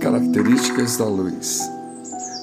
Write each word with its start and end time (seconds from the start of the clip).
Características 0.00 0.96
da 0.96 1.04
luz. 1.04 1.60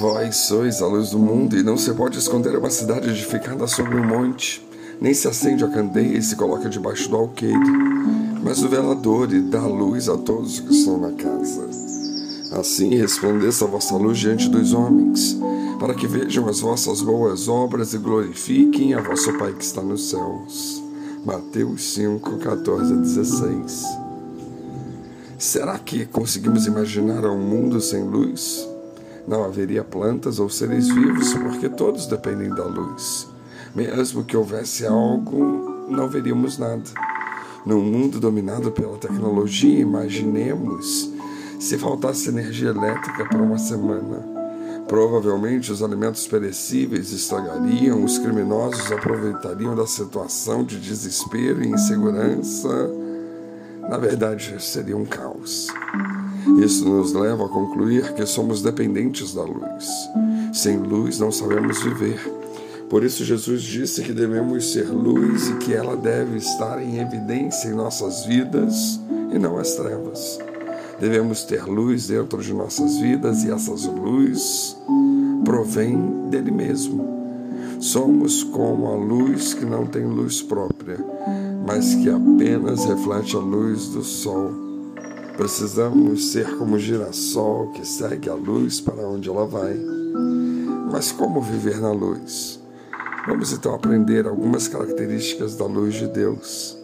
Vós 0.00 0.36
sois 0.36 0.80
a 0.82 0.86
luz 0.86 1.10
do 1.10 1.18
mundo, 1.18 1.56
e 1.56 1.62
não 1.62 1.76
se 1.76 1.92
pode 1.92 2.18
esconder 2.18 2.56
uma 2.56 2.70
cidade 2.70 3.08
edificada 3.08 3.66
sobre 3.66 3.96
um 3.96 4.06
monte, 4.06 4.66
nem 5.00 5.14
se 5.14 5.26
acende 5.28 5.64
a 5.64 5.68
candeia 5.68 6.18
e 6.18 6.22
se 6.22 6.36
coloca 6.36 6.68
debaixo 6.68 7.08
do 7.08 7.16
alqueire, 7.16 7.58
mas 8.42 8.62
o 8.62 8.68
velador 8.68 9.32
e 9.32 9.40
dá 9.40 9.66
luz 9.66 10.08
a 10.08 10.16
todos 10.16 10.60
que 10.60 10.72
estão 10.72 10.98
na 10.98 11.12
casa. 11.12 11.68
Assim 12.52 12.94
resplandeça 12.96 13.64
a 13.64 13.68
vossa 13.68 13.96
luz 13.96 14.18
diante 14.18 14.48
dos 14.48 14.72
homens, 14.72 15.36
para 15.78 15.94
que 15.94 16.06
vejam 16.06 16.48
as 16.48 16.60
vossas 16.60 17.02
boas 17.02 17.48
obras 17.48 17.94
e 17.94 17.98
glorifiquem 17.98 18.94
a 18.94 19.00
vosso 19.02 19.32
Pai 19.38 19.52
que 19.52 19.64
está 19.64 19.82
nos 19.82 20.10
céus. 20.10 20.82
Mateus 21.24 21.94
5, 21.94 22.38
14 22.38 22.92
a 22.92 22.96
16. 22.96 24.07
Será 25.38 25.78
que 25.78 26.04
conseguimos 26.04 26.66
imaginar 26.66 27.24
um 27.24 27.38
mundo 27.38 27.80
sem 27.80 28.02
luz? 28.02 28.68
Não 29.24 29.44
haveria 29.44 29.84
plantas 29.84 30.40
ou 30.40 30.50
seres 30.50 30.88
vivos, 30.88 31.32
porque 31.32 31.68
todos 31.68 32.06
dependem 32.06 32.48
da 32.50 32.64
luz. 32.64 33.28
Mesmo 33.72 34.24
que 34.24 34.36
houvesse 34.36 34.84
algo, 34.84 35.86
não 35.88 36.08
veríamos 36.08 36.58
nada. 36.58 36.82
Num 37.64 37.80
mundo 37.80 38.18
dominado 38.18 38.72
pela 38.72 38.98
tecnologia, 38.98 39.78
imaginemos 39.78 41.08
se 41.60 41.78
faltasse 41.78 42.30
energia 42.30 42.70
elétrica 42.70 43.24
por 43.26 43.40
uma 43.40 43.58
semana. 43.58 44.26
Provavelmente 44.88 45.70
os 45.70 45.84
alimentos 45.84 46.26
perecíveis 46.26 47.12
estragariam, 47.12 48.02
os 48.02 48.18
criminosos 48.18 48.90
aproveitariam 48.90 49.76
da 49.76 49.86
situação 49.86 50.64
de 50.64 50.80
desespero 50.80 51.62
e 51.62 51.68
insegurança. 51.68 52.90
Na 53.88 53.96
verdade, 53.96 54.54
seria 54.62 54.96
um 54.96 55.04
caos. 55.04 55.68
Isso 56.62 56.84
nos 56.88 57.12
leva 57.12 57.46
a 57.46 57.48
concluir 57.48 58.12
que 58.14 58.26
somos 58.26 58.62
dependentes 58.62 59.34
da 59.34 59.42
luz. 59.42 59.88
Sem 60.52 60.76
luz 60.76 61.18
não 61.18 61.32
sabemos 61.32 61.82
viver. 61.82 62.20
Por 62.88 63.04
isso, 63.04 63.24
Jesus 63.24 63.62
disse 63.62 64.02
que 64.02 64.12
devemos 64.12 64.72
ser 64.72 64.88
luz 64.88 65.48
e 65.48 65.56
que 65.56 65.74
ela 65.74 65.96
deve 65.96 66.38
estar 66.38 66.82
em 66.82 67.00
evidência 67.00 67.68
em 67.68 67.74
nossas 67.74 68.24
vidas 68.24 68.98
e 69.32 69.38
não 69.38 69.58
as 69.58 69.74
trevas. 69.74 70.38
Devemos 70.98 71.44
ter 71.44 71.64
luz 71.64 72.08
dentro 72.08 72.42
de 72.42 72.52
nossas 72.52 72.98
vidas 72.98 73.44
e 73.44 73.50
essas 73.50 73.84
luz 73.84 74.76
provém 75.44 76.28
dele 76.28 76.50
mesmo. 76.50 77.17
Somos 77.80 78.42
como 78.42 78.88
a 78.88 78.96
luz 78.96 79.54
que 79.54 79.64
não 79.64 79.86
tem 79.86 80.04
luz 80.04 80.42
própria, 80.42 80.98
mas 81.66 81.94
que 81.94 82.10
apenas 82.10 82.84
reflete 82.84 83.36
a 83.36 83.38
luz 83.38 83.88
do 83.88 84.02
sol. 84.02 84.50
Precisamos 85.36 86.32
ser 86.32 86.56
como 86.56 86.74
o 86.74 86.78
girassol 86.78 87.70
que 87.72 87.86
segue 87.86 88.28
a 88.28 88.34
luz 88.34 88.80
para 88.80 89.06
onde 89.06 89.28
ela 89.28 89.46
vai. 89.46 89.74
Mas 90.90 91.12
como 91.12 91.40
viver 91.40 91.80
na 91.80 91.92
luz? 91.92 92.60
Vamos 93.26 93.52
então 93.52 93.74
aprender 93.74 94.26
algumas 94.26 94.66
características 94.66 95.56
da 95.56 95.66
luz 95.66 95.94
de 95.94 96.08
Deus. 96.08 96.76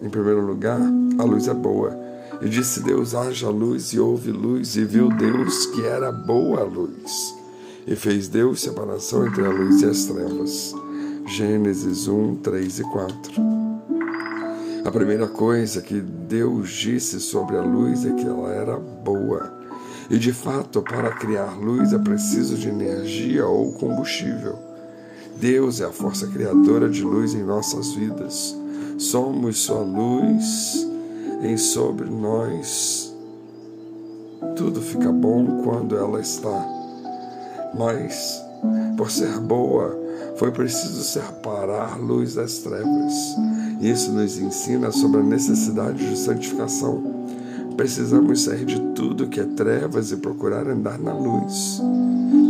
Em 0.00 0.08
primeiro 0.08 0.40
lugar, 0.40 0.80
a 1.18 1.24
luz 1.24 1.46
é 1.48 1.54
boa 1.54 2.08
e 2.40 2.48
disse 2.48 2.82
Deus: 2.82 3.14
haja 3.14 3.50
luz, 3.50 3.92
e 3.92 4.00
houve 4.00 4.30
luz, 4.30 4.76
e 4.76 4.84
viu 4.84 5.08
Deus 5.08 5.66
que 5.66 5.84
era 5.84 6.10
boa 6.10 6.60
a 6.60 6.64
luz. 6.64 7.37
E 7.90 7.96
fez 7.96 8.28
Deus 8.28 8.60
separação 8.60 9.26
entre 9.26 9.46
a 9.46 9.48
luz 9.48 9.80
e 9.80 9.86
as 9.86 10.04
trevas. 10.04 10.74
Gênesis 11.26 12.06
1, 12.06 12.36
3 12.36 12.80
e 12.80 12.82
4. 12.82 13.32
A 14.84 14.90
primeira 14.90 15.26
coisa 15.26 15.80
que 15.80 15.98
Deus 15.98 16.68
disse 16.68 17.18
sobre 17.18 17.56
a 17.56 17.62
luz 17.62 18.04
é 18.04 18.12
que 18.12 18.26
ela 18.26 18.52
era 18.52 18.76
boa. 18.76 19.50
E 20.10 20.18
de 20.18 20.34
fato, 20.34 20.82
para 20.82 21.12
criar 21.12 21.58
luz 21.58 21.94
é 21.94 21.98
preciso 21.98 22.56
de 22.56 22.68
energia 22.68 23.46
ou 23.46 23.72
combustível. 23.72 24.58
Deus 25.40 25.80
é 25.80 25.86
a 25.86 25.90
força 25.90 26.26
criadora 26.26 26.90
de 26.90 27.02
luz 27.02 27.32
em 27.32 27.42
nossas 27.42 27.92
vidas. 27.94 28.54
Somos 28.98 29.60
sua 29.60 29.80
luz 29.80 30.86
em 31.42 31.56
sobre 31.56 32.10
nós. 32.10 33.16
Tudo 34.56 34.82
fica 34.82 35.10
bom 35.10 35.62
quando 35.62 35.96
ela 35.96 36.20
está, 36.20 36.77
mas 37.78 38.42
por 38.96 39.10
ser 39.10 39.38
boa, 39.38 39.96
foi 40.36 40.50
preciso 40.50 41.02
separar 41.04 41.98
luz 42.00 42.34
das 42.34 42.58
trevas. 42.58 43.14
Isso 43.80 44.10
nos 44.10 44.36
ensina 44.38 44.90
sobre 44.90 45.20
a 45.20 45.22
necessidade 45.22 46.04
de 46.04 46.18
santificação. 46.18 47.28
Precisamos 47.76 48.42
sair 48.42 48.64
de 48.64 48.80
tudo 48.96 49.28
que 49.28 49.38
é 49.38 49.44
trevas 49.44 50.10
e 50.10 50.16
procurar 50.16 50.66
andar 50.66 50.98
na 50.98 51.14
luz. 51.14 51.80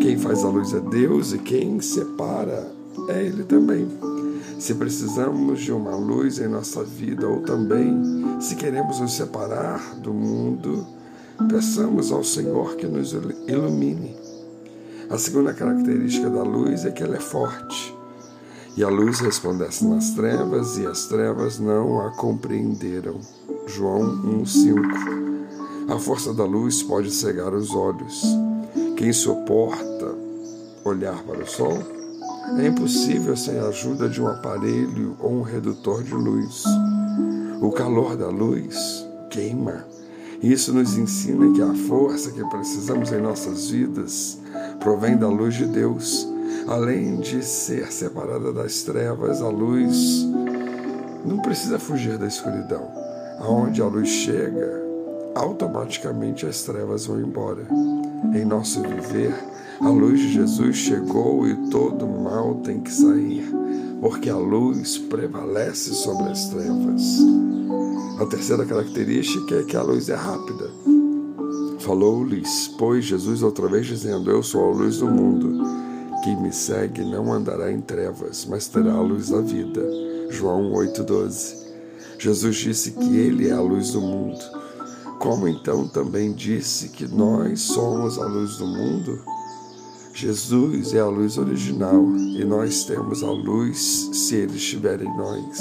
Quem 0.00 0.16
faz 0.16 0.42
a 0.42 0.48
luz 0.48 0.72
é 0.72 0.80
Deus 0.80 1.34
e 1.34 1.38
quem 1.38 1.78
separa 1.82 2.66
é 3.10 3.22
Ele 3.22 3.44
também. 3.44 3.86
Se 4.58 4.74
precisamos 4.74 5.60
de 5.60 5.70
uma 5.70 5.94
luz 5.94 6.38
em 6.38 6.48
nossa 6.48 6.82
vida 6.82 7.28
ou 7.28 7.42
também 7.42 7.94
se 8.40 8.56
queremos 8.56 9.00
nos 9.00 9.12
separar 9.12 9.96
do 9.96 10.14
mundo, 10.14 10.86
peçamos 11.50 12.10
ao 12.10 12.24
Senhor 12.24 12.76
que 12.76 12.86
nos 12.86 13.12
ilumine. 13.46 14.27
A 15.10 15.16
segunda 15.16 15.54
característica 15.54 16.28
da 16.28 16.42
luz 16.42 16.84
é 16.84 16.90
que 16.90 17.02
ela 17.02 17.16
é 17.16 17.20
forte. 17.20 17.96
E 18.76 18.84
a 18.84 18.90
luz 18.90 19.20
resplandece 19.20 19.86
nas 19.86 20.10
trevas 20.10 20.76
e 20.76 20.86
as 20.86 21.06
trevas 21.06 21.58
não 21.58 22.06
a 22.06 22.10
compreenderam. 22.10 23.18
João 23.66 24.02
1:5. 24.42 24.82
A 25.88 25.98
força 25.98 26.34
da 26.34 26.44
luz 26.44 26.82
pode 26.82 27.10
cegar 27.10 27.54
os 27.54 27.74
olhos. 27.74 28.22
Quem 28.98 29.10
suporta 29.10 30.14
olhar 30.84 31.22
para 31.22 31.42
o 31.42 31.46
sol 31.46 31.78
é 32.58 32.66
impossível 32.66 33.34
sem 33.34 33.58
a 33.58 33.68
ajuda 33.68 34.10
de 34.10 34.20
um 34.20 34.28
aparelho 34.28 35.16
ou 35.20 35.32
um 35.32 35.42
redutor 35.42 36.02
de 36.02 36.12
luz. 36.12 36.64
O 37.62 37.72
calor 37.72 38.14
da 38.14 38.28
luz 38.28 39.06
queima. 39.30 39.86
Isso 40.42 40.72
nos 40.72 40.96
ensina 40.96 41.52
que 41.52 41.62
a 41.62 41.74
força 41.88 42.30
que 42.30 42.44
precisamos 42.44 43.10
em 43.10 43.20
nossas 43.20 43.70
vidas 43.70 44.38
provém 44.80 45.16
da 45.16 45.28
luz 45.28 45.54
de 45.54 45.66
Deus. 45.66 46.26
Além 46.66 47.16
de 47.16 47.42
ser 47.44 47.90
separada 47.92 48.52
das 48.52 48.82
trevas, 48.82 49.40
a 49.40 49.48
luz 49.48 50.26
não 51.24 51.38
precisa 51.38 51.78
fugir 51.78 52.18
da 52.18 52.26
escuridão. 52.26 52.90
Aonde 53.40 53.80
a 53.80 53.86
luz 53.86 54.08
chega, 54.08 54.82
automaticamente 55.34 56.46
as 56.46 56.62
trevas 56.62 57.06
vão 57.06 57.20
embora. 57.20 57.62
Em 58.34 58.44
nosso 58.44 58.82
viver, 58.82 59.32
a 59.80 59.88
luz 59.88 60.18
de 60.20 60.32
Jesus 60.32 60.76
chegou 60.76 61.46
e 61.46 61.54
todo 61.70 62.06
mal 62.06 62.56
tem 62.56 62.80
que 62.80 62.92
sair, 62.92 63.48
porque 64.00 64.28
a 64.28 64.36
luz 64.36 64.98
prevalece 64.98 65.94
sobre 65.94 66.30
as 66.30 66.48
trevas. 66.48 67.18
A 68.20 68.26
terceira 68.26 68.66
característica 68.66 69.54
é 69.54 69.62
que 69.62 69.76
a 69.76 69.82
luz 69.82 70.08
é 70.08 70.16
rápida. 70.16 70.68
Falou-lhes, 71.78 72.68
pois, 72.78 73.04
Jesus 73.04 73.42
outra 73.42 73.68
vez 73.68 73.86
dizendo: 73.86 74.30
Eu 74.30 74.42
sou 74.42 74.68
a 74.68 74.74
luz 74.74 74.98
do 74.98 75.06
mundo. 75.06 75.64
Quem 76.24 76.40
me 76.40 76.52
segue 76.52 77.02
não 77.04 77.32
andará 77.32 77.70
em 77.72 77.80
trevas, 77.80 78.44
mas 78.44 78.66
terá 78.66 78.92
a 78.92 79.00
luz 79.00 79.28
da 79.28 79.40
vida. 79.40 79.80
João 80.30 80.72
8,12. 80.72 81.68
Jesus 82.18 82.56
disse 82.56 82.90
que 82.90 83.16
Ele 83.16 83.48
é 83.48 83.52
a 83.52 83.60
luz 83.60 83.92
do 83.92 84.00
mundo. 84.00 84.38
Como 85.20 85.46
então 85.48 85.86
também 85.86 86.32
disse 86.32 86.88
que 86.88 87.06
nós 87.06 87.60
somos 87.60 88.18
a 88.18 88.26
luz 88.26 88.56
do 88.56 88.66
mundo? 88.66 89.20
Jesus 90.12 90.94
é 90.94 91.00
a 91.00 91.06
luz 91.06 91.38
original 91.38 92.04
e 92.16 92.44
nós 92.44 92.84
temos 92.84 93.22
a 93.22 93.30
luz 93.30 94.10
se 94.12 94.34
Ele 94.34 94.56
estiver 94.56 95.00
em 95.00 95.16
nós. 95.16 95.58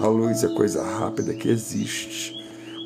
A 0.00 0.08
luz 0.08 0.42
é 0.42 0.48
coisa 0.48 0.82
rápida 0.82 1.32
que 1.32 1.48
existe. 1.48 2.37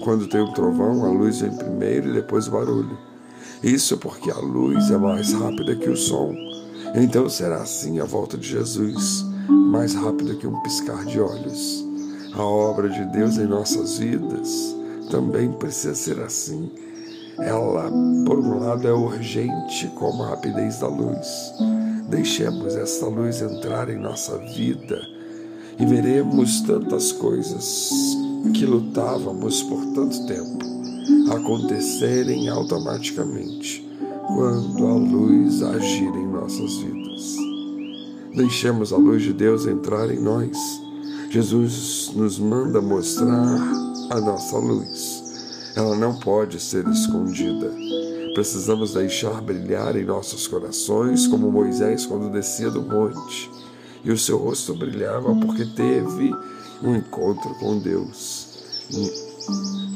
Quando 0.03 0.27
tem 0.27 0.41
um 0.41 0.53
trovão, 0.53 1.05
a 1.05 1.11
luz 1.11 1.41
vem 1.41 1.57
primeiro 1.57 2.11
e 2.11 2.13
depois 2.13 2.49
o 2.49 2.53
barulho. 2.53 2.99
Isso 3.63 3.97
porque 3.97 4.31
a 4.31 4.39
luz 4.39 4.91
é 4.91 4.97
mais 4.97 5.33
rápida 5.33 5.77
que 5.77 5.89
o 5.89 5.97
som. 5.97 6.35
Então 6.95 7.29
será 7.29 7.63
assim 7.63 8.01
a 8.01 8.05
volta 8.05 8.37
de 8.37 8.49
Jesus, 8.49 9.25
mais 9.49 9.95
rápida 9.95 10.35
que 10.35 10.47
um 10.47 10.61
piscar 10.63 11.05
de 11.05 11.21
olhos. 11.21 11.85
A 12.35 12.43
obra 12.43 12.89
de 12.89 13.05
Deus 13.13 13.39
em 13.39 13.47
nossas 13.47 13.99
vidas 13.99 14.75
também 15.11 15.53
precisa 15.53 15.95
ser 15.95 16.21
assim 16.21 16.71
ela, 17.39 17.91
por 18.27 18.39
um 18.39 18.59
lado, 18.59 18.87
é 18.87 18.93
urgente 18.93 19.91
como 19.99 20.23
a 20.23 20.29
rapidez 20.29 20.79
da 20.79 20.89
luz. 20.89 21.55
Deixemos 22.09 22.77
essa 22.77 23.07
luz 23.07 23.41
entrar 23.41 23.89
em 23.89 23.99
nossa 23.99 24.37
vida 24.39 25.01
e 25.79 25.87
veremos 25.87 26.61
tantas 26.63 27.11
coisas 27.11 27.91
que 28.51 28.67
lutávamos 28.67 29.63
por 29.63 29.85
tanto 29.95 30.27
tempo 30.27 30.73
acontecerem 31.33 32.49
automaticamente 32.49 33.87
quando 34.27 34.87
a 34.87 34.95
luz 34.95 35.63
agir 35.63 36.15
em 36.15 36.27
nossas 36.27 36.77
vidas. 36.77 37.37
Deixemos 38.35 38.93
a 38.93 38.97
luz 38.97 39.23
de 39.23 39.33
Deus 39.33 39.67
entrar 39.67 40.11
em 40.11 40.21
nós. 40.21 40.57
Jesus 41.31 42.11
nos 42.15 42.39
manda 42.39 42.81
mostrar 42.81 43.59
a 44.11 44.21
nossa 44.21 44.59
luz 44.59 45.73
Ela 45.75 45.97
não 45.97 46.19
pode 46.19 46.61
ser 46.61 46.87
escondida. 46.89 47.73
Precisamos 48.35 48.93
deixar 48.95 49.41
brilhar 49.41 49.97
em 49.97 50.05
nossos 50.05 50.47
corações 50.47 51.27
como 51.27 51.51
Moisés 51.51 52.07
quando 52.07 52.31
descia 52.31 52.71
do 52.71 52.83
monte. 52.83 53.51
E 54.05 54.11
o 54.11 54.19
seu 54.19 54.37
rosto 54.39 54.75
brilhava 54.75 55.35
porque 55.35 55.65
teve 55.65 56.35
um 56.83 56.97
encontro 56.97 57.55
com 57.57 57.79
Deus. 57.79 58.49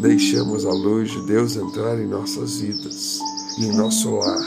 Deixamos 0.01 0.65
a 0.65 0.71
luz 0.71 1.11
de 1.11 1.27
Deus 1.27 1.57
entrar 1.57 1.99
em 1.99 2.07
nossas 2.07 2.59
vidas 2.59 3.21
em 3.59 3.75
nosso 3.75 4.11
lar 4.11 4.45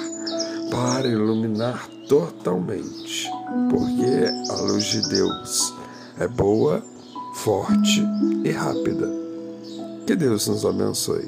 para 0.70 1.08
iluminar 1.08 1.88
totalmente, 2.08 3.30
porque 3.70 4.52
a 4.52 4.62
luz 4.62 4.84
de 4.86 5.02
Deus 5.10 5.74
é 6.20 6.28
boa, 6.28 6.84
forte 7.34 8.04
e 8.44 8.52
rápida. 8.52 9.10
Que 10.06 10.16
Deus 10.16 10.48
nos 10.48 10.66
abençoe. 10.66 11.26